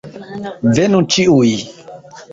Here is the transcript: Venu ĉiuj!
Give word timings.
Venu 0.79 1.01
ĉiuj! 1.17 1.53